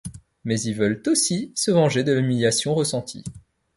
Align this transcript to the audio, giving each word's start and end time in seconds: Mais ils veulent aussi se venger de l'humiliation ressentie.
Mais 0.45 0.59
ils 0.61 0.73
veulent 0.73 0.99
aussi 1.05 1.51
se 1.55 1.69
venger 1.69 2.03
de 2.03 2.11
l'humiliation 2.13 2.73
ressentie. 2.73 3.23